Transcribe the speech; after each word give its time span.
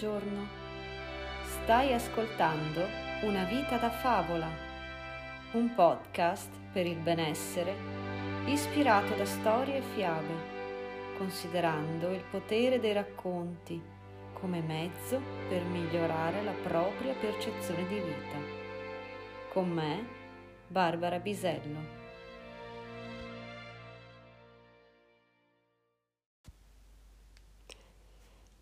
Buongiorno. 0.00 0.48
Stai 1.42 1.92
ascoltando 1.92 2.86
Una 3.24 3.44
vita 3.44 3.76
da 3.76 3.90
favola, 3.90 4.48
un 5.52 5.74
podcast 5.74 6.48
per 6.72 6.86
il 6.86 6.96
benessere 6.96 7.74
ispirato 8.46 9.14
da 9.14 9.26
storie 9.26 9.76
e 9.76 9.82
fiabe, 9.82 10.32
considerando 11.18 12.12
il 12.12 12.24
potere 12.30 12.80
dei 12.80 12.94
racconti 12.94 13.78
come 14.32 14.62
mezzo 14.62 15.20
per 15.50 15.62
migliorare 15.64 16.42
la 16.44 16.54
propria 16.62 17.12
percezione 17.12 17.86
di 17.86 17.96
vita. 17.96 18.38
Con 19.52 19.68
me, 19.68 20.06
Barbara 20.66 21.18
Bisello. 21.18 21.98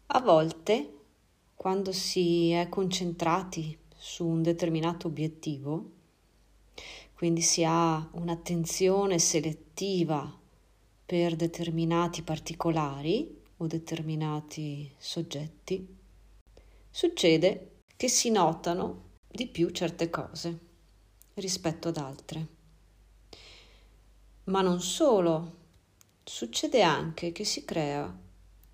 A 0.09 0.21
volte 0.21 0.98
quando 1.59 1.91
si 1.91 2.51
è 2.53 2.69
concentrati 2.69 3.77
su 3.97 4.25
un 4.25 4.43
determinato 4.43 5.09
obiettivo, 5.09 5.91
quindi 7.15 7.41
si 7.41 7.65
ha 7.65 8.09
un'attenzione 8.13 9.19
selettiva 9.19 10.39
per 11.05 11.35
determinati 11.35 12.23
particolari 12.23 13.43
o 13.57 13.67
determinati 13.67 14.89
soggetti, 14.99 15.85
succede 16.89 17.81
che 17.97 18.07
si 18.07 18.31
notano 18.31 19.17
di 19.27 19.49
più 19.49 19.71
certe 19.71 20.09
cose 20.11 20.59
rispetto 21.35 21.89
ad 21.89 21.97
altre. 21.97 22.47
Ma 24.45 24.63
non 24.63 24.81
solo, 24.81 25.57
succede 26.23 26.83
anche 26.83 27.33
che 27.33 27.43
si 27.43 27.65
crea 27.65 28.17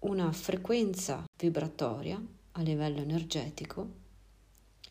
una 0.01 0.31
frequenza 0.33 1.25
vibratoria 1.35 2.23
a 2.57 2.63
livello 2.63 3.01
energetico 3.01 4.03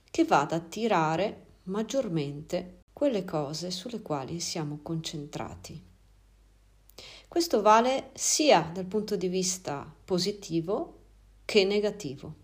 che 0.09 0.25
va 0.25 0.41
ad 0.41 0.51
attirare 0.51 1.45
maggiormente 1.63 2.81
quelle 2.93 3.25
cose 3.25 3.71
sulle 3.71 4.01
quali 4.01 4.39
siamo 4.39 4.79
concentrati. 4.81 5.81
Questo 7.27 7.61
vale 7.61 8.11
sia 8.13 8.69
dal 8.71 8.85
punto 8.85 9.15
di 9.15 9.27
vista 9.27 9.91
positivo 10.05 10.99
che 11.45 11.63
negativo. 11.65 12.41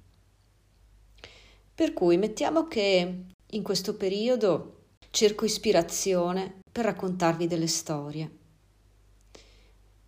Per 1.76 1.94
cui 1.94 2.17
mettiamo 2.17 2.67
che 2.67 3.26
in 3.52 3.64
questo 3.64 3.95
periodo 3.95 4.86
cerco 5.11 5.45
ispirazione 5.45 6.59
per 6.72 6.86
raccontarvi 6.86 7.48
delle 7.48 7.67
storie. 7.67 8.38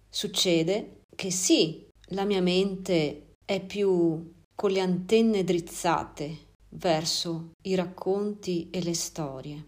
Succede 0.09 1.02
che 1.16 1.31
sì, 1.31 1.88
la 2.09 2.25
mia 2.25 2.42
mente 2.42 3.34
è 3.46 3.64
più 3.64 4.40
con 4.62 4.70
le 4.70 4.80
antenne 4.81 5.44
drizzate 5.44 6.38
verso 6.70 7.54
i 7.64 7.73
racconti 7.73 8.70
e 8.70 8.84
le 8.84 8.94
storie. 8.94 9.66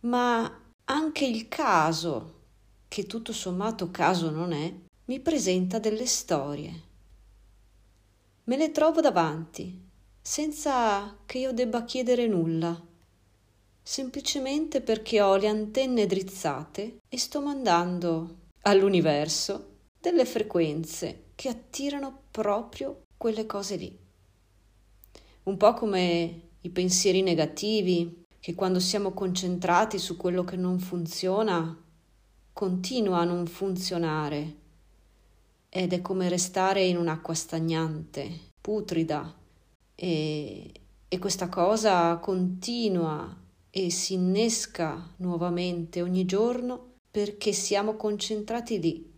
Ma 0.00 0.60
anche 0.84 1.26
il 1.26 1.46
caso, 1.46 2.36
che 2.88 3.04
tutto 3.04 3.34
sommato 3.34 3.90
caso 3.90 4.30
non 4.30 4.52
è, 4.52 4.72
mi 5.04 5.20
presenta 5.20 5.78
delle 5.78 6.06
storie. 6.06 6.82
Me 8.44 8.56
le 8.56 8.70
trovo 8.70 9.02
davanti, 9.02 9.78
senza 10.22 11.18
che 11.26 11.36
io 11.36 11.52
debba 11.52 11.84
chiedere 11.84 12.26
nulla, 12.26 12.82
semplicemente 13.82 14.80
perché 14.80 15.20
ho 15.20 15.36
le 15.36 15.48
antenne 15.48 16.06
drizzate 16.06 17.00
e 17.06 17.18
sto 17.18 17.42
mandando 17.42 18.36
all'universo 18.62 19.80
delle 20.00 20.24
frequenze 20.24 21.24
che 21.34 21.50
attirano 21.50 22.22
proprio 22.30 23.02
quelle 23.18 23.44
cose 23.44 23.76
lì. 23.76 23.98
Un 25.42 25.56
po' 25.56 25.74
come 25.74 26.42
i 26.60 26.70
pensieri 26.70 27.20
negativi, 27.20 28.24
che 28.40 28.54
quando 28.54 28.78
siamo 28.78 29.12
concentrati 29.12 29.98
su 29.98 30.16
quello 30.16 30.44
che 30.44 30.56
non 30.56 30.78
funziona, 30.78 31.84
continua 32.52 33.18
a 33.18 33.24
non 33.24 33.46
funzionare 33.46 34.56
ed 35.68 35.92
è 35.92 36.00
come 36.00 36.28
restare 36.28 36.84
in 36.84 36.96
un'acqua 36.96 37.34
stagnante, 37.34 38.52
putrida 38.60 39.36
e, 39.94 40.72
e 41.08 41.18
questa 41.18 41.48
cosa 41.48 42.16
continua 42.18 43.36
e 43.70 43.90
si 43.90 44.14
innesca 44.14 45.14
nuovamente 45.16 46.02
ogni 46.02 46.24
giorno 46.24 46.94
perché 47.10 47.52
siamo 47.52 47.96
concentrati 47.96 48.80
lì. 48.80 49.12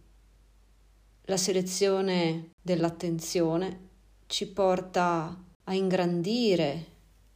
La 1.24 1.36
selezione 1.36 2.50
dell'attenzione 2.60 3.88
ci 4.30 4.46
porta 4.46 5.36
a 5.64 5.74
ingrandire 5.74 6.86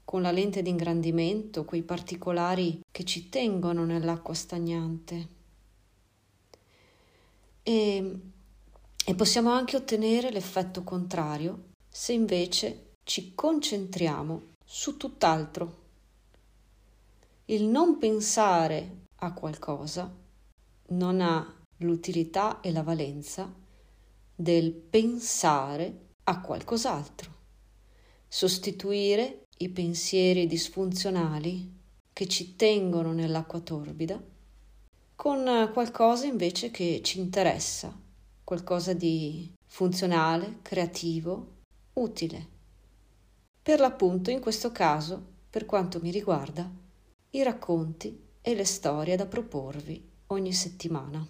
con 0.04 0.22
la 0.22 0.30
lente 0.30 0.62
di 0.62 0.70
ingrandimento 0.70 1.64
quei 1.64 1.82
particolari 1.82 2.82
che 2.88 3.02
ci 3.02 3.28
tengono 3.28 3.84
nell'acqua 3.84 4.32
stagnante. 4.32 5.28
E, 7.64 8.20
e 9.04 9.14
possiamo 9.16 9.50
anche 9.50 9.74
ottenere 9.74 10.30
l'effetto 10.30 10.84
contrario 10.84 11.70
se 11.88 12.12
invece 12.12 12.92
ci 13.02 13.34
concentriamo 13.34 14.42
su 14.64 14.96
tutt'altro. 14.96 15.82
Il 17.46 17.64
non 17.64 17.98
pensare 17.98 19.06
a 19.16 19.32
qualcosa 19.32 20.14
non 20.90 21.20
ha 21.20 21.60
l'utilità 21.78 22.60
e 22.60 22.70
la 22.70 22.84
valenza 22.84 23.52
del 24.32 24.72
pensare 24.72 26.02
a 26.24 26.40
qualcos'altro, 26.40 27.30
sostituire 28.26 29.46
i 29.58 29.68
pensieri 29.68 30.46
disfunzionali 30.46 31.72
che 32.12 32.26
ci 32.26 32.56
tengono 32.56 33.12
nell'acqua 33.12 33.60
torbida 33.60 34.22
con 35.14 35.70
qualcosa 35.72 36.26
invece 36.26 36.70
che 36.70 37.00
ci 37.02 37.20
interessa, 37.20 37.96
qualcosa 38.42 38.92
di 38.92 39.52
funzionale, 39.66 40.58
creativo, 40.62 41.52
utile. 41.94 42.48
Per 43.62 43.80
l'appunto, 43.80 44.30
in 44.30 44.40
questo 44.40 44.72
caso, 44.72 45.22
per 45.48 45.66
quanto 45.66 46.00
mi 46.00 46.10
riguarda, 46.10 46.68
i 47.30 47.42
racconti 47.42 48.22
e 48.40 48.54
le 48.54 48.64
storie 48.64 49.16
da 49.16 49.26
proporvi 49.26 50.02
ogni 50.28 50.52
settimana. 50.52 51.26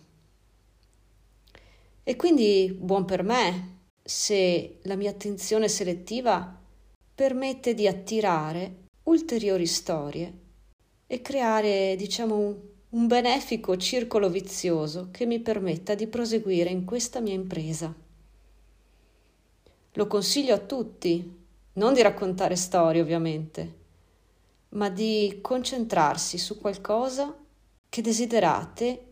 E 2.02 2.16
quindi 2.16 2.76
buon 2.78 3.04
per 3.04 3.22
me 3.22 3.73
se 4.06 4.80
la 4.82 4.96
mia 4.96 5.10
attenzione 5.10 5.66
selettiva 5.66 6.60
permette 7.14 7.72
di 7.72 7.88
attirare 7.88 8.82
ulteriori 9.04 9.66
storie 9.66 10.32
e 11.06 11.22
creare, 11.22 11.96
diciamo, 11.96 12.36
un, 12.90 13.06
benefico 13.06 13.76
circolo 13.76 14.28
vizioso 14.28 15.08
che 15.10 15.24
mi 15.24 15.40
permetta 15.40 15.94
di 15.94 16.06
proseguire 16.06 16.70
in 16.70 16.84
questa 16.84 17.20
mia 17.20 17.32
impresa. 17.32 17.92
Lo 19.92 20.06
consiglio 20.06 20.54
a 20.54 20.58
tutti, 20.58 21.42
non 21.74 21.94
di 21.94 22.02
raccontare 22.02 22.56
storie 22.56 23.00
ovviamente, 23.00 23.74
ma 24.70 24.90
di 24.90 25.38
concentrarsi 25.40 26.36
su 26.36 26.58
qualcosa 26.60 27.34
che 27.88 28.02
desiderate 28.02 29.06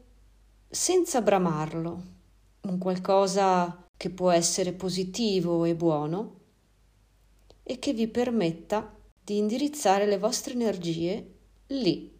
senza 0.69 1.23
bramarlo, 1.23 2.03
un 2.63 2.79
qualcosa 2.79 3.83
che 3.97 4.11
può 4.11 4.31
essere 4.31 4.73
positivo 4.73 5.65
e 5.65 5.75
buono 5.75 6.41
e 7.63 7.79
che 7.79 7.93
vi 7.93 8.09
permetta 8.09 8.95
di 9.25 9.39
indirizzare 9.39 10.07
le 10.07 10.19
vostre 10.19 10.55
energie 10.55 11.35
lì, 11.69 12.13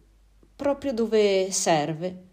proprio 0.55 0.93
dove 0.93 1.51
serve 1.51 2.27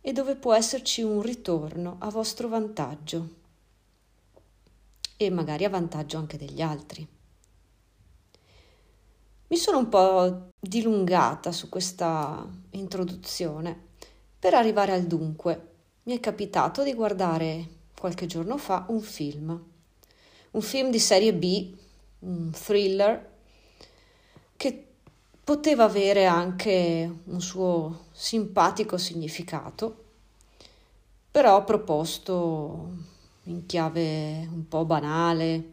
e 0.00 0.12
dove 0.12 0.36
può 0.36 0.54
esserci 0.54 1.02
un 1.02 1.22
ritorno 1.22 1.96
a 2.00 2.10
vostro 2.10 2.48
vantaggio 2.48 3.40
e 5.16 5.30
magari 5.30 5.64
a 5.64 5.70
vantaggio 5.70 6.18
anche 6.18 6.36
degli 6.36 6.60
altri. 6.60 7.06
Mi 9.48 9.56
sono 9.56 9.78
un 9.78 9.88
po' 9.88 10.48
dilungata 10.58 11.52
su 11.52 11.68
questa 11.68 12.48
introduzione 12.70 13.90
per 14.38 14.54
arrivare 14.54 14.92
al 14.92 15.04
dunque. 15.04 15.70
Mi 16.04 16.16
è 16.16 16.20
capitato 16.20 16.82
di 16.82 16.94
guardare 16.94 17.68
qualche 18.02 18.26
giorno 18.26 18.58
fa 18.58 18.86
un 18.88 19.00
film, 19.00 19.64
un 20.50 20.60
film 20.60 20.90
di 20.90 20.98
serie 20.98 21.32
B, 21.32 21.72
un 22.18 22.50
thriller, 22.50 23.30
che 24.56 24.86
poteva 25.44 25.84
avere 25.84 26.26
anche 26.26 27.20
un 27.22 27.40
suo 27.40 28.06
simpatico 28.10 28.98
significato, 28.98 30.04
però 31.30 31.62
proposto 31.62 32.90
in 33.44 33.66
chiave 33.66 34.48
un 34.52 34.66
po' 34.66 34.84
banale, 34.84 35.70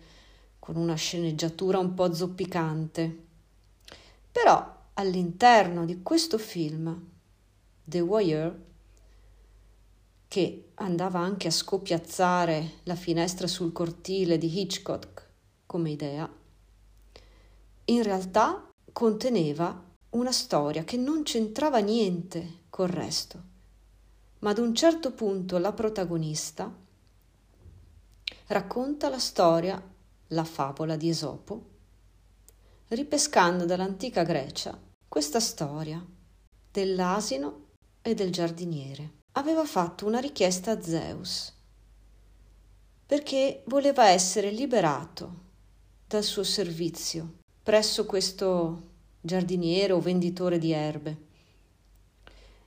con 0.60 0.76
una 0.76 0.94
sceneggiatura 0.94 1.80
un 1.80 1.96
po' 1.96 2.14
zoppicante. 2.14 3.24
Però 4.32 4.76
all'interno 4.94 5.84
di 5.84 6.04
questo 6.04 6.38
film, 6.38 6.96
The 7.84 8.00
Warrior, 8.02 8.68
che 10.30 10.70
andava 10.76 11.18
anche 11.18 11.48
a 11.48 11.52
scoppiazzare 11.52 12.82
la 12.84 12.94
finestra 12.94 13.48
sul 13.48 13.72
cortile 13.72 14.38
di 14.38 14.62
Hitchcock 14.62 15.28
come 15.66 15.90
idea, 15.90 16.32
in 17.86 18.04
realtà 18.04 18.70
conteneva 18.94 19.88
una 20.12 20.32
storia 20.32 20.84
che 20.84 20.98
non 20.98 21.24
c'entrava 21.24 21.80
niente 21.80 22.66
col 22.70 22.90
resto, 22.90 23.44
ma 24.40 24.52
ad 24.52 24.60
un 24.60 24.76
certo 24.76 25.14
punto 25.14 25.58
la 25.58 25.74
protagonista 25.74 26.72
racconta 28.48 29.10
la 29.10 29.20
storia, 29.20 29.84
la 30.28 30.44
favola 30.44 30.96
di 30.96 31.10
Esopo, 31.10 31.66
ripescando 32.90 33.66
dall'antica 33.66 34.22
Grecia 34.22 34.80
questa 35.08 35.40
storia 35.40 36.06
dell'asino 36.72 37.70
e 38.04 38.14
del 38.14 38.32
giardiniere. 38.32 39.18
Aveva 39.34 39.66
fatto 39.66 40.06
una 40.06 40.20
richiesta 40.20 40.72
a 40.72 40.82
Zeus 40.82 41.54
perché 43.06 43.64
voleva 43.68 44.08
essere 44.10 44.52
liberato 44.52 45.48
dal 46.08 46.24
suo 46.24 46.44
servizio 46.44 47.38
presso 47.62 48.06
questo 48.06 48.88
giardiniere 49.22 49.94
o 49.94 50.00
venditore 50.00 50.58
di 50.58 50.72
erbe 50.72 51.28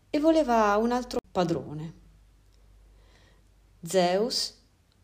e 0.08 0.20
voleva 0.20 0.76
un 0.76 0.92
altro 0.92 1.18
padrone. 1.30 1.94
Zeus 3.82 4.54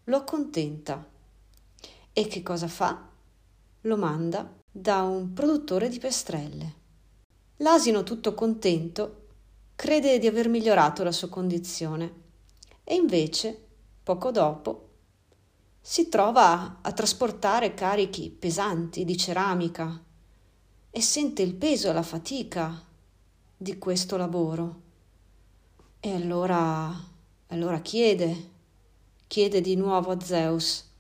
lo 0.04 0.16
accontenta 0.16 1.04
e 2.12 2.26
che 2.26 2.42
cosa 2.42 2.68
fa? 2.68 3.08
Lo 3.82 3.96
manda 3.96 4.56
da 4.70 5.02
un 5.02 5.32
produttore 5.32 5.88
di 5.88 5.98
pestrelle. 5.98 6.74
L'asino, 7.56 8.04
tutto 8.04 8.34
contento, 8.34 9.27
crede 9.78 10.18
di 10.18 10.26
aver 10.26 10.48
migliorato 10.48 11.04
la 11.04 11.12
sua 11.12 11.28
condizione 11.28 12.12
e 12.82 12.96
invece, 12.96 13.66
poco 14.02 14.32
dopo, 14.32 14.88
si 15.80 16.08
trova 16.08 16.78
a 16.82 16.92
trasportare 16.92 17.74
carichi 17.74 18.28
pesanti 18.28 19.04
di 19.04 19.16
ceramica 19.16 20.02
e 20.90 21.00
sente 21.00 21.42
il 21.42 21.54
peso 21.54 21.88
e 21.88 21.92
la 21.92 22.02
fatica 22.02 22.84
di 23.56 23.78
questo 23.78 24.16
lavoro. 24.16 24.80
E 26.00 26.12
allora, 26.12 26.92
allora 27.46 27.78
chiede, 27.78 28.50
chiede 29.28 29.60
di 29.60 29.76
nuovo 29.76 30.10
a 30.10 30.20
Zeus, 30.20 30.90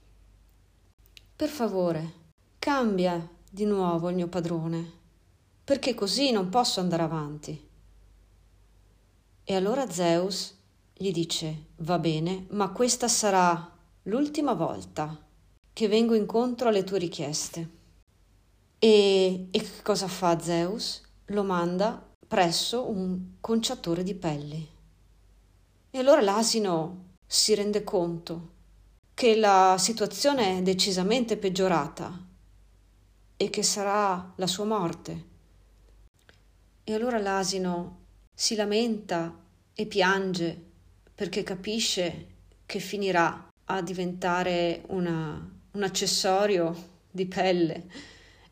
per 1.34 1.48
favore, 1.48 2.12
cambia 2.60 3.28
di 3.50 3.64
nuovo 3.64 4.08
il 4.08 4.14
mio 4.14 4.28
padrone, 4.28 4.92
perché 5.64 5.94
così 5.94 6.30
non 6.30 6.48
posso 6.48 6.78
andare 6.78 7.02
avanti. 7.02 7.66
E 9.50 9.54
allora 9.54 9.90
Zeus 9.90 10.54
gli 10.92 11.10
dice, 11.10 11.68
va 11.76 11.98
bene, 11.98 12.44
ma 12.50 12.68
questa 12.68 13.08
sarà 13.08 13.72
l'ultima 14.02 14.52
volta 14.52 15.18
che 15.72 15.88
vengo 15.88 16.12
incontro 16.14 16.68
alle 16.68 16.84
tue 16.84 16.98
richieste. 16.98 17.70
E, 18.78 19.48
e 19.50 19.68
cosa 19.82 20.06
fa 20.06 20.38
Zeus? 20.38 21.00
Lo 21.28 21.44
manda 21.44 22.14
presso 22.26 22.90
un 22.90 23.36
conciatore 23.40 24.02
di 24.02 24.14
pelli. 24.14 24.68
E 25.92 25.98
allora 25.98 26.20
l'asino 26.20 27.14
si 27.26 27.54
rende 27.54 27.82
conto 27.84 28.50
che 29.14 29.34
la 29.34 29.76
situazione 29.78 30.58
è 30.58 30.62
decisamente 30.62 31.38
peggiorata 31.38 32.22
e 33.34 33.48
che 33.48 33.62
sarà 33.62 34.30
la 34.36 34.46
sua 34.46 34.66
morte. 34.66 35.24
E 36.84 36.92
allora 36.92 37.16
l'asino 37.16 38.07
si 38.40 38.54
lamenta 38.54 39.36
e 39.74 39.86
piange 39.86 40.56
perché 41.12 41.42
capisce 41.42 42.26
che 42.66 42.78
finirà 42.78 43.48
a 43.64 43.82
diventare 43.82 44.84
una, 44.90 45.58
un 45.72 45.82
accessorio 45.82 47.00
di 47.10 47.26
pelle 47.26 47.86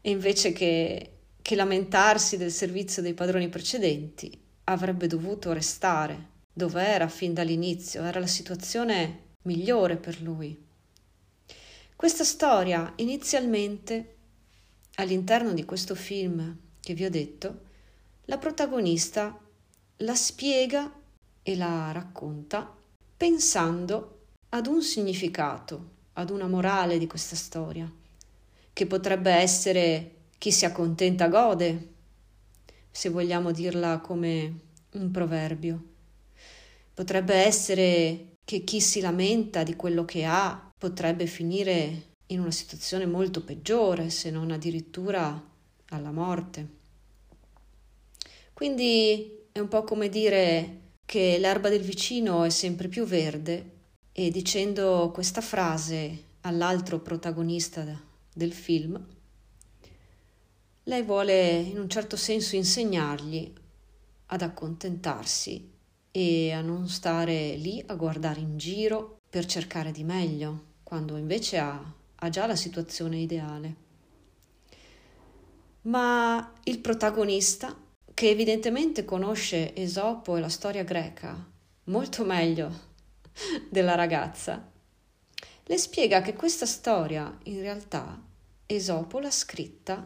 e 0.01 0.11
invece 0.11 0.51
che, 0.51 1.13
che 1.41 1.55
lamentarsi 1.55 2.37
del 2.37 2.51
servizio 2.51 3.01
dei 3.01 3.15
padroni 3.15 3.49
precedenti 3.49 4.37
avrebbe 4.65 5.07
dovuto 5.07 5.53
restare 5.53 6.31
dove 6.53 6.85
era 6.85 7.07
fin 7.07 7.33
dall'inizio, 7.33 8.03
era 8.03 8.19
la 8.19 8.27
situazione 8.27 9.35
migliore 9.43 9.99
per 9.99 10.21
lui. 10.21 10.65
Questa 11.95 12.25
storia 12.25 12.93
inizialmente 12.97 14.17
all'interno 14.97 15.53
di 15.53 15.65
questo 15.65 15.95
film 15.95 16.57
che 16.81 16.93
vi 16.93 17.05
ho 17.05 17.11
detto, 17.11 17.61
la 18.25 18.39
protagonista 18.39 19.39
la 20.01 20.15
spiega 20.15 20.93
e 21.43 21.57
la 21.57 21.91
racconta 21.93 22.71
pensando 23.17 24.19
ad 24.51 24.67
un 24.67 24.83
significato, 24.83 25.95
ad 26.15 26.31
una 26.31 26.47
morale 26.47 26.99
di 26.99 27.07
questa 27.07 27.35
storia, 27.35 27.91
che 28.73 28.87
potrebbe 28.87 29.31
essere 29.33 30.15
chi 30.37 30.53
si 30.53 30.67
accontenta 30.67 31.29
gode, 31.29 31.95
se 32.91 33.09
vogliamo 33.09 33.53
dirla 33.53 34.01
come 34.01 34.61
un 34.93 35.11
proverbio. 35.11 35.85
Potrebbe 36.93 37.35
essere 37.35 38.35
che 38.45 38.65
chi 38.65 38.81
si 38.81 39.01
lamenta 39.01 39.63
di 39.63 39.77
quello 39.77 40.05
che 40.05 40.25
ha 40.25 40.71
potrebbe 40.79 41.27
finire 41.27 42.15
in 42.27 42.41
una 42.41 42.51
situazione 42.51 43.07
molto 43.07 43.43
peggiore, 43.43 44.11
se 44.11 44.31
non 44.31 44.51
addirittura 44.51 45.43
alla 45.91 46.11
morte. 46.11 46.75
Quindi 48.53 49.46
è 49.57 49.59
un 49.59 49.69
po' 49.69 49.85
come 49.85 50.11
dire 50.11 50.81
che 51.07 51.39
l'erba 51.39 51.71
del 51.71 51.81
vicino 51.81 52.45
è 52.45 52.51
sempre 52.51 52.89
più 52.89 53.07
verde 53.07 53.71
e 54.13 54.31
dicendo 54.31 55.11
questa 55.15 55.41
frase 55.41 56.25
all'altro 56.43 57.01
protagonista 57.01 57.83
del 58.35 58.53
film, 58.53 59.03
lei 60.83 61.03
vuole 61.05 61.53
in 61.53 61.79
un 61.79 61.89
certo 61.89 62.19
senso 62.19 62.55
insegnargli 62.55 63.51
ad 64.27 64.43
accontentarsi 64.43 65.73
e 66.11 66.53
a 66.53 66.61
non 66.61 66.87
stare 66.87 67.57
lì 67.57 67.83
a 67.87 67.95
guardare 67.95 68.41
in 68.41 68.59
giro 68.59 69.17
per 69.31 69.47
cercare 69.47 69.91
di 69.91 70.05
meglio, 70.05 70.65
quando 70.83 71.17
invece 71.17 71.57
ha, 71.57 71.95
ha 72.15 72.29
già 72.29 72.45
la 72.47 72.57
situazione 72.57 73.17
ideale. 73.21 73.75
Ma 75.83 76.53
il 76.65 76.79
protagonista, 76.79 77.85
che 78.17 78.31
evidentemente 78.31 79.05
conosce 79.05 79.77
Esopo 79.77 80.39
e 80.39 80.41
la 80.41 80.49
storia 80.49 80.83
greca 80.85 81.37
molto 81.85 82.25
meglio 82.25 82.71
della 83.69 83.95
ragazza, 83.95 84.73
le 85.63 85.77
spiega 85.77 86.23
che 86.23 86.33
questa 86.33 86.65
storia 86.65 87.39
in 87.43 87.61
realtà 87.61 88.19
Esopo 88.65 89.19
l'ha 89.19 89.31
scritta 89.31 90.03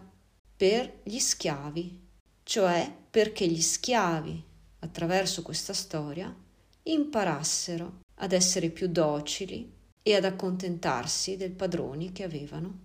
per 0.56 1.02
gli 1.04 1.20
schiavi, 1.20 2.00
cioè 2.42 2.92
perché 3.08 3.46
gli 3.46 3.62
schiavi, 3.62 4.42
attraverso 4.80 5.42
questa 5.42 5.72
storia, 5.72 6.34
imparassero 6.82 8.00
ad 8.16 8.32
essere 8.32 8.70
più 8.70 8.88
docili 8.88 9.72
e 10.02 10.16
ad 10.16 10.24
accontentarsi 10.24 11.36
dei 11.36 11.50
padroni 11.50 12.10
che 12.10 12.24
avevano, 12.24 12.78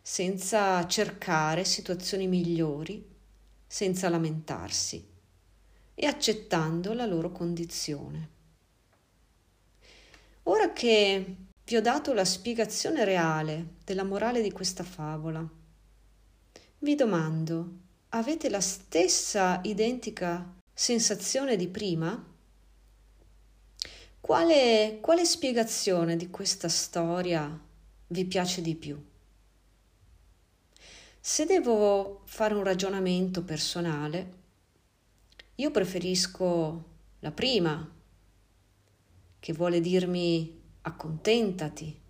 senza 0.00 0.86
cercare 0.86 1.64
situazioni 1.64 2.28
migliori, 2.28 3.16
senza 3.68 4.08
lamentarsi 4.08 5.06
e 5.94 6.06
accettando 6.06 6.94
la 6.94 7.04
loro 7.04 7.30
condizione. 7.30 8.30
Ora 10.44 10.72
che 10.72 11.36
vi 11.64 11.76
ho 11.76 11.82
dato 11.82 12.14
la 12.14 12.24
spiegazione 12.24 13.04
reale 13.04 13.74
della 13.84 14.04
morale 14.04 14.40
di 14.40 14.50
questa 14.50 14.82
favola, 14.82 15.46
vi 16.78 16.94
domando, 16.94 17.72
avete 18.10 18.48
la 18.48 18.60
stessa 18.60 19.60
identica 19.64 20.54
sensazione 20.72 21.56
di 21.56 21.68
prima? 21.68 22.24
Quale, 24.20 24.98
quale 25.00 25.24
spiegazione 25.26 26.16
di 26.16 26.30
questa 26.30 26.68
storia 26.68 27.60
vi 28.06 28.24
piace 28.24 28.62
di 28.62 28.74
più? 28.74 28.98
Se 31.30 31.44
devo 31.44 32.22
fare 32.24 32.54
un 32.54 32.64
ragionamento 32.64 33.44
personale, 33.44 34.32
io 35.56 35.70
preferisco 35.70 36.84
la 37.18 37.30
prima 37.32 37.86
che 39.38 39.52
vuole 39.52 39.82
dirmi 39.82 40.58
accontentati 40.80 42.00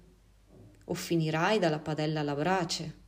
o 0.85 0.95
finirai 0.95 1.59
dalla 1.59 1.81
padella 1.81 2.21
alla 2.21 2.37
brace, 2.37 2.99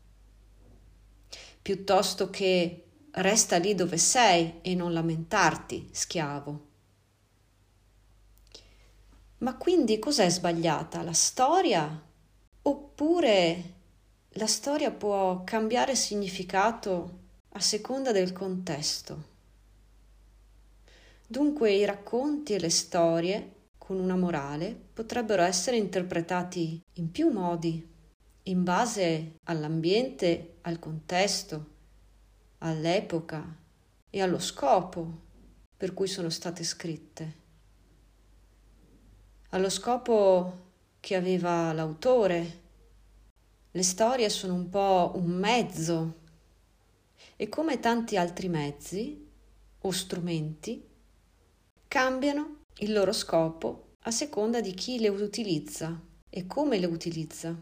piuttosto 1.63 2.29
che 2.29 2.87
resta 3.13 3.59
lì 3.59 3.77
dove 3.77 3.97
sei 3.97 4.55
e 4.63 4.75
non 4.75 4.93
lamentarti, 4.93 5.91
schiavo. 5.93 6.67
Ma 9.39 9.57
quindi 9.57 10.01
cos'è 10.01 10.29
sbagliata? 10.29 11.03
La 11.03 11.13
storia? 11.13 12.03
Oppure 12.63 13.79
la 14.35 14.47
storia 14.47 14.93
può 14.93 15.43
cambiare 15.43 15.97
significato 15.97 17.19
a 17.51 17.61
seconda 17.61 18.13
del 18.13 18.33
contesto? 18.33 19.29
Dunque 21.27 21.73
i 21.73 21.85
racconti 21.85 22.55
e 22.55 22.61
le 22.61 22.71
storie 22.71 23.55
con 23.77 23.99
una 23.99 24.17
morale 24.17 24.75
potrebbero 24.93 25.43
essere 25.43 25.77
interpretati 25.77 26.81
in 26.95 27.11
più 27.11 27.31
modi 27.31 27.89
in 28.45 28.65
base 28.65 29.37
all'ambiente, 29.45 30.59
al 30.63 30.79
contesto, 30.79 31.67
all'epoca 32.59 33.57
e 34.09 34.23
allo 34.23 34.39
scopo 34.39 35.29
per 35.77 35.93
cui 35.93 36.07
sono 36.07 36.31
state 36.31 36.63
scritte. 36.63 37.39
Allo 39.51 39.69
scopo 39.69 40.69
che 41.01 41.17
aveva 41.17 41.73
l'autore. 41.73 42.69
Le 43.73 43.83
storie 43.85 44.29
sono 44.31 44.55
un 44.55 44.69
po' 44.69 45.13
un 45.15 45.31
mezzo 45.31 46.15
e 47.37 47.49
come 47.49 47.79
tanti 47.79 48.17
altri 48.17 48.49
mezzi 48.49 49.29
o 49.83 49.91
strumenti 49.93 50.85
cambiano 51.87 52.65
il 52.79 52.93
loro 52.93 53.13
scopo 53.13 53.95
a 54.01 54.11
seconda 54.11 54.61
di 54.61 54.75
chi 54.75 54.99
le 54.99 55.09
utilizza 55.09 56.01
e 56.29 56.47
come 56.49 56.81
le 56.81 56.87
utilizza. 56.87 57.57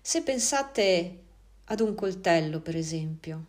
Se 0.00 0.22
pensate 0.22 1.24
ad 1.64 1.80
un 1.80 1.96
coltello, 1.96 2.60
per 2.60 2.76
esempio, 2.76 3.46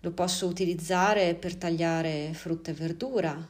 lo 0.00 0.10
posso 0.10 0.46
utilizzare 0.46 1.34
per 1.34 1.56
tagliare 1.56 2.34
frutta 2.34 2.72
e 2.72 2.74
verdura 2.74 3.48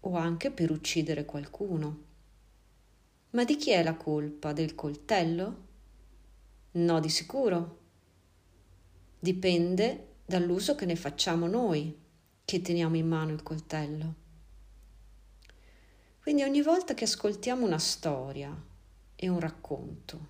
o 0.00 0.16
anche 0.16 0.50
per 0.50 0.72
uccidere 0.72 1.24
qualcuno. 1.24 2.03
Ma 3.34 3.42
di 3.42 3.56
chi 3.56 3.70
è 3.70 3.82
la 3.82 3.96
colpa? 3.96 4.52
Del 4.52 4.76
coltello? 4.76 5.62
No, 6.72 7.00
di 7.00 7.08
sicuro. 7.08 7.78
Dipende 9.18 10.18
dall'uso 10.24 10.76
che 10.76 10.86
ne 10.86 10.94
facciamo 10.94 11.48
noi, 11.48 11.98
che 12.44 12.62
teniamo 12.62 12.96
in 12.96 13.08
mano 13.08 13.32
il 13.32 13.42
coltello. 13.42 14.14
Quindi 16.22 16.44
ogni 16.44 16.62
volta 16.62 16.94
che 16.94 17.04
ascoltiamo 17.04 17.66
una 17.66 17.78
storia 17.78 18.56
e 19.16 19.28
un 19.28 19.40
racconto, 19.40 20.28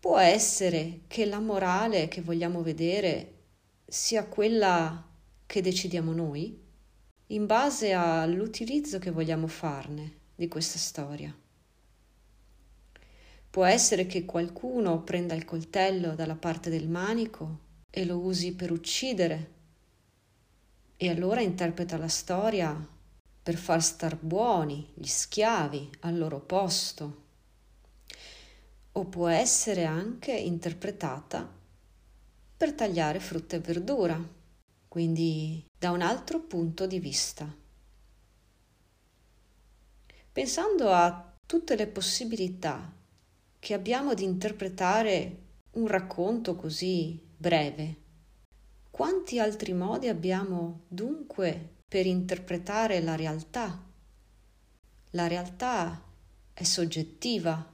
può 0.00 0.16
essere 0.16 1.02
che 1.08 1.26
la 1.26 1.40
morale 1.40 2.08
che 2.08 2.22
vogliamo 2.22 2.62
vedere 2.62 3.40
sia 3.84 4.24
quella 4.24 5.08
che 5.44 5.60
decidiamo 5.60 6.14
noi, 6.14 6.58
in 7.26 7.44
base 7.44 7.92
all'utilizzo 7.92 8.98
che 8.98 9.10
vogliamo 9.10 9.46
farne 9.46 10.20
di 10.34 10.48
questa 10.48 10.78
storia. 10.78 11.36
Può 13.52 13.66
essere 13.66 14.06
che 14.06 14.24
qualcuno 14.24 15.02
prenda 15.02 15.34
il 15.34 15.44
coltello 15.44 16.14
dalla 16.14 16.36
parte 16.36 16.70
del 16.70 16.88
manico 16.88 17.58
e 17.90 18.06
lo 18.06 18.16
usi 18.16 18.54
per 18.54 18.72
uccidere 18.72 19.50
e 20.96 21.10
allora 21.10 21.42
interpreta 21.42 21.98
la 21.98 22.08
storia 22.08 22.74
per 23.42 23.56
far 23.56 23.82
star 23.82 24.16
buoni 24.16 24.90
gli 24.94 25.06
schiavi 25.06 25.90
al 26.00 26.16
loro 26.16 26.40
posto. 26.40 27.24
O 28.92 29.04
può 29.04 29.28
essere 29.28 29.84
anche 29.84 30.32
interpretata 30.32 31.46
per 32.56 32.72
tagliare 32.72 33.20
frutta 33.20 33.56
e 33.56 33.60
verdura, 33.60 34.18
quindi 34.88 35.62
da 35.78 35.90
un 35.90 36.00
altro 36.00 36.40
punto 36.40 36.86
di 36.86 36.98
vista. 36.98 37.54
Pensando 40.32 40.90
a 40.90 41.36
tutte 41.44 41.76
le 41.76 41.86
possibilità 41.86 43.00
che 43.62 43.74
abbiamo 43.74 44.12
di 44.14 44.24
interpretare 44.24 45.36
un 45.74 45.86
racconto 45.86 46.56
così 46.56 47.16
breve. 47.36 47.96
Quanti 48.90 49.38
altri 49.38 49.72
modi 49.72 50.08
abbiamo 50.08 50.80
dunque 50.88 51.74
per 51.86 52.06
interpretare 52.06 53.00
la 53.00 53.14
realtà? 53.14 53.80
La 55.10 55.28
realtà 55.28 56.02
è 56.52 56.64
soggettiva, 56.64 57.72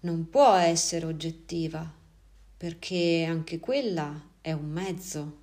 non 0.00 0.28
può 0.28 0.52
essere 0.54 1.06
oggettiva, 1.06 1.88
perché 2.56 3.24
anche 3.28 3.60
quella 3.60 4.20
è 4.40 4.50
un 4.50 4.68
mezzo. 4.68 5.42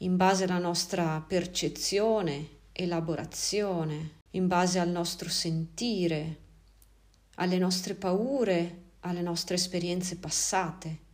In 0.00 0.16
base 0.16 0.44
alla 0.44 0.58
nostra 0.58 1.24
percezione, 1.26 2.48
elaborazione, 2.70 4.16
in 4.32 4.46
base 4.46 4.78
al 4.78 4.90
nostro 4.90 5.30
sentire, 5.30 6.47
alle 7.40 7.58
nostre 7.58 7.94
paure, 7.94 8.82
alle 9.00 9.22
nostre 9.22 9.54
esperienze 9.54 10.16
passate. 10.16 11.06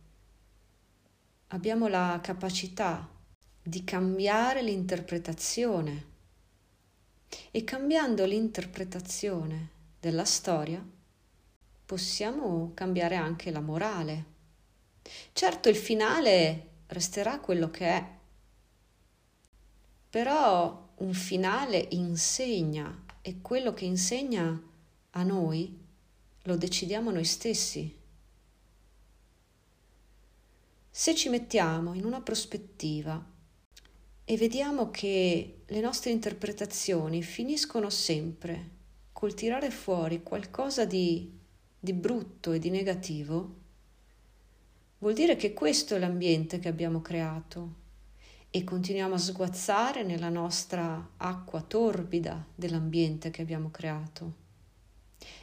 Abbiamo 1.49 1.87
la 1.87 2.19
capacità 2.21 3.07
di 3.61 3.83
cambiare 3.83 4.61
l'interpretazione 4.61 6.13
e 7.51 7.63
cambiando 7.63 8.25
l'interpretazione 8.25 9.69
della 9.99 10.25
storia 10.25 10.83
possiamo 11.85 12.71
cambiare 12.73 13.15
anche 13.15 13.51
la 13.51 13.61
morale. 13.61 14.33
Certo 15.33 15.69
il 15.69 15.75
finale 15.75 16.69
resterà 16.87 17.39
quello 17.39 17.69
che 17.69 17.87
è, 17.87 18.17
però 20.09 20.93
un 20.95 21.13
finale 21.13 21.87
insegna 21.91 23.03
e 23.21 23.41
quello 23.41 23.73
che 23.73 23.85
insegna 23.85 24.59
a 25.11 25.23
noi 25.23 25.84
lo 26.45 26.55
decidiamo 26.57 27.11
noi 27.11 27.25
stessi. 27.25 27.93
Se 30.89 31.15
ci 31.15 31.29
mettiamo 31.29 31.93
in 31.93 32.05
una 32.05 32.21
prospettiva 32.21 33.23
e 34.23 34.37
vediamo 34.37 34.91
che 34.91 35.61
le 35.65 35.79
nostre 35.81 36.11
interpretazioni 36.11 37.21
finiscono 37.23 37.89
sempre 37.89 38.73
col 39.11 39.33
tirare 39.33 39.71
fuori 39.71 40.21
qualcosa 40.21 40.85
di, 40.85 41.31
di 41.79 41.93
brutto 41.93 42.51
e 42.51 42.59
di 42.59 42.69
negativo, 42.69 43.55
vuol 44.99 45.13
dire 45.13 45.35
che 45.35 45.53
questo 45.53 45.95
è 45.95 45.99
l'ambiente 45.99 46.59
che 46.59 46.67
abbiamo 46.67 47.01
creato 47.01 47.83
e 48.51 48.63
continuiamo 48.63 49.15
a 49.15 49.19
sguazzare 49.19 50.03
nella 50.03 50.29
nostra 50.29 51.13
acqua 51.17 51.61
torbida 51.61 52.45
dell'ambiente 52.53 53.31
che 53.31 53.41
abbiamo 53.41 53.71
creato 53.71 54.43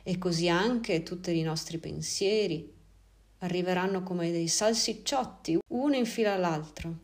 e 0.03 0.19
così 0.19 0.49
anche 0.49 1.03
tutti 1.03 1.37
i 1.37 1.43
nostri 1.43 1.79
pensieri 1.79 2.73
arriveranno 3.39 4.03
come 4.03 4.31
dei 4.31 4.49
salsicciotti, 4.49 5.59
uno 5.69 5.97
in 5.97 6.07
fila 6.07 6.35
all'altro, 6.35 6.95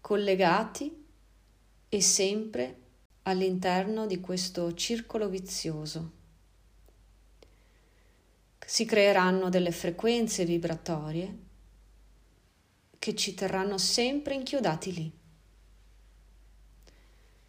collegati 0.00 1.04
e 1.88 2.00
sempre 2.00 2.78
all'interno 3.22 4.06
di 4.06 4.20
questo 4.20 4.74
circolo 4.74 5.28
vizioso. 5.28 6.12
Si 8.66 8.84
creeranno 8.86 9.50
delle 9.50 9.72
frequenze 9.72 10.44
vibratorie 10.44 11.38
che 12.98 13.14
ci 13.14 13.34
terranno 13.34 13.76
sempre 13.76 14.34
inchiodati 14.34 14.92
lì. 14.94 15.12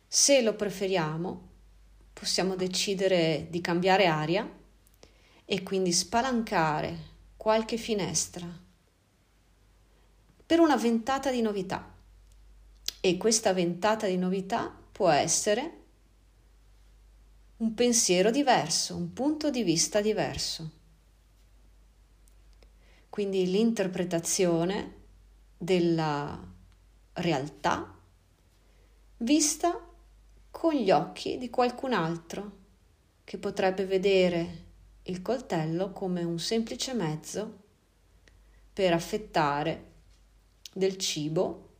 Se 0.07 0.41
lo 0.41 0.55
preferiamo, 0.55 1.53
possiamo 2.15 2.55
decidere 2.55 3.47
di 3.49 3.59
cambiare 3.59 4.05
aria 4.05 4.49
e 5.43 5.63
quindi 5.63 5.91
spalancare 5.91 6.97
qualche 7.35 7.75
finestra 7.75 8.47
per 10.45 10.59
una 10.59 10.77
ventata 10.77 11.29
di 11.29 11.41
novità. 11.41 11.93
E 13.01 13.17
questa 13.17 13.51
ventata 13.53 14.07
di 14.07 14.17
novità 14.17 14.73
può 14.91 15.09
essere 15.09 15.79
un 17.57 17.73
pensiero 17.73 18.31
diverso, 18.31 18.95
un 18.95 19.11
punto 19.11 19.49
di 19.49 19.63
vista 19.63 19.99
diverso. 19.99 20.71
Quindi 23.09 23.45
l'interpretazione 23.45 24.93
della 25.57 26.41
realtà 27.13 27.93
vista 29.17 29.84
con 30.57 30.73
gli 30.73 30.89
occhi 30.89 31.37
di 31.37 31.49
qualcun 31.49 31.91
altro 31.91 32.51
che 33.25 33.37
potrebbe 33.37 33.85
vedere 33.85 34.63
il 35.03 35.21
coltello 35.21 35.91
come 35.91 36.23
un 36.23 36.39
semplice 36.39 36.93
mezzo 36.93 37.63
per 38.71 38.93
affettare 38.93 39.91
del 40.71 40.95
cibo 40.95 41.71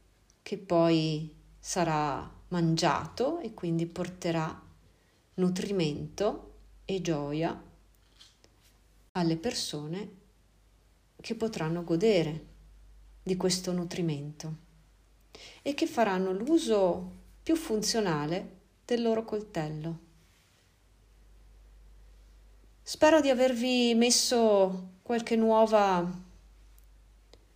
che 0.42 0.58
poi 0.58 1.34
sarà 1.58 2.30
mangiato 2.50 3.40
e 3.40 3.54
quindi 3.54 3.86
porterà 3.86 4.62
nutrimento 5.36 6.56
e 6.84 7.02
gioia 7.02 7.64
alle 9.14 9.38
persone 9.38 10.10
che 11.22 11.36
potranno 11.36 11.86
godere 11.86 12.46
di 13.24 13.38
questo 13.38 13.72
nutrimento 13.72 14.56
e 15.62 15.74
che 15.74 15.88
faranno 15.88 16.34
l'uso 16.34 17.24
più 17.42 17.56
funzionale 17.56 18.55
del 18.86 19.02
loro 19.02 19.26
coltello. 19.26 20.00
Spero 22.84 23.20
di 23.20 23.30
avervi 23.30 23.96
messo 23.96 24.90
qualche 25.02 25.36
nuova 25.36 26.08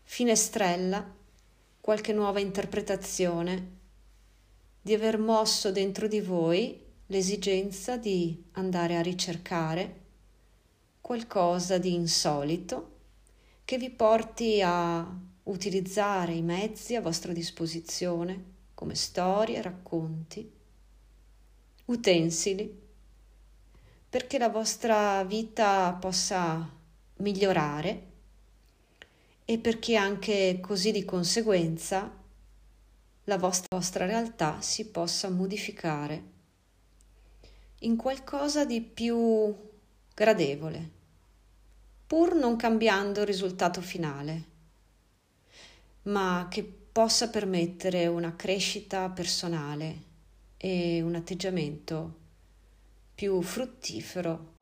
finestrella, 0.03 1.07
qualche 1.79 2.13
nuova 2.13 2.39
interpretazione, 2.39 3.77
di 4.81 4.93
aver 4.93 5.19
mosso 5.19 5.71
dentro 5.71 6.07
di 6.07 6.19
voi 6.19 6.83
l'esigenza 7.07 7.95
di 7.98 8.45
andare 8.53 8.98
a 8.98 9.01
ricercare 9.01 10.00
qualcosa 11.00 11.77
di 11.77 11.93
insolito 11.93 12.98
che 13.65 13.77
vi 13.77 13.91
porti 13.91 14.62
a 14.63 15.07
utilizzare 15.43 16.33
i 16.33 16.41
mezzi 16.41 16.95
a 16.95 17.01
vostra 17.01 17.33
disposizione 17.33 18.57
come 18.74 18.95
storie, 18.95 19.62
racconti, 19.62 20.57
utensili, 21.89 22.88
perché 24.10 24.38
la 24.38 24.50
vostra 24.50 25.24
vita 25.24 25.91
possa 25.93 26.77
migliorare 27.17 28.08
e 29.46 29.58
perché 29.58 29.96
anche 29.96 30.60
così 30.62 30.91
di 30.91 31.03
conseguenza 31.03 32.17
la 33.24 33.38
vostra, 33.38 33.75
vostra 33.75 34.05
realtà 34.05 34.62
si 34.62 34.88
possa 34.88 35.29
modificare 35.29 36.38
in 37.79 37.96
qualcosa 37.96 38.65
di 38.65 38.81
più 38.81 39.55
gradevole, 40.13 40.89
pur 42.05 42.36
non 42.36 42.55
cambiando 42.55 43.22
il 43.22 43.25
risultato 43.25 43.81
finale, 43.81 44.48
ma 46.03 46.48
che 46.50 46.63
possa 46.63 47.29
permettere 47.29 48.08
una 48.08 48.36
crescita 48.36 49.10
personale 49.10 50.08
e 50.62 51.01
un 51.01 51.16
atteggiamento 51.16 52.16
più 53.16 53.42
fruttifero. 53.42 54.56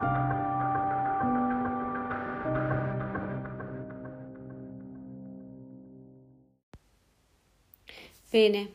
Bene, 8.30 8.72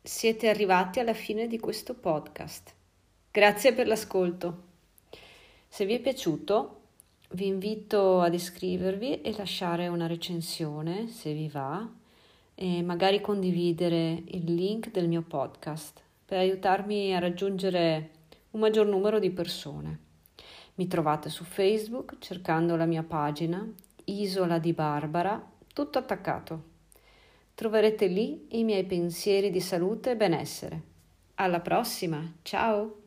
siete 0.00 0.48
arrivati 0.48 0.98
alla 0.98 1.12
fine 1.12 1.46
di 1.46 1.58
questo 1.58 1.92
podcast. 1.92 2.72
Grazie 3.30 3.74
per 3.74 3.86
l'ascolto. 3.86 4.62
Se 5.68 5.84
vi 5.84 5.94
è 5.94 6.00
piaciuto, 6.00 6.80
vi 7.32 7.46
invito 7.46 8.22
ad 8.22 8.32
iscrivervi 8.32 9.20
e 9.20 9.34
lasciare 9.36 9.88
una 9.88 10.06
recensione 10.06 11.08
se 11.08 11.34
vi 11.34 11.48
va 11.48 11.86
e 12.54 12.82
magari 12.82 13.20
condividere 13.20 14.22
il 14.28 14.54
link 14.54 14.90
del 14.90 15.08
mio 15.08 15.22
podcast 15.22 16.02
per 16.32 16.40
aiutarmi 16.40 17.14
a 17.14 17.18
raggiungere 17.18 18.10
un 18.52 18.60
maggior 18.60 18.86
numero 18.86 19.18
di 19.18 19.30
persone. 19.30 19.98
Mi 20.76 20.86
trovate 20.86 21.28
su 21.28 21.44
Facebook 21.44 22.16
cercando 22.20 22.74
la 22.74 22.86
mia 22.86 23.02
pagina 23.02 23.70
Isola 24.04 24.58
di 24.58 24.72
Barbara, 24.72 25.46
tutto 25.74 25.98
attaccato. 25.98 26.62
Troverete 27.52 28.06
lì 28.06 28.46
i 28.52 28.64
miei 28.64 28.84
pensieri 28.84 29.50
di 29.50 29.60
salute 29.60 30.12
e 30.12 30.16
benessere. 30.16 30.82
Alla 31.34 31.60
prossima, 31.60 32.36
ciao! 32.40 33.01